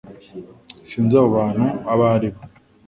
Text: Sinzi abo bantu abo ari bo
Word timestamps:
Sinzi 0.89 1.13
abo 1.19 1.27
bantu 1.37 1.65
abo 1.91 2.03
ari 2.15 2.29
bo 2.33 2.41